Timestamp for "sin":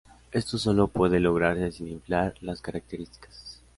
1.71-1.87